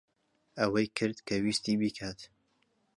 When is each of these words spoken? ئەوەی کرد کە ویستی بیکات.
ئەوەی 0.59 0.87
کرد 0.97 1.17
کە 1.27 1.35
ویستی 1.43 1.75
بیکات. 1.81 2.19